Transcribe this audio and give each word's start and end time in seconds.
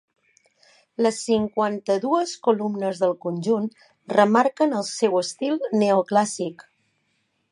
Les 1.05 1.17
cinquanta-dues 1.25 2.31
columnes 2.47 3.03
del 3.03 3.13
conjunt 3.27 3.67
remarquen 4.19 4.75
el 4.81 4.85
seu 4.89 5.21
estil 5.23 5.61
neoclàssic. 5.83 6.69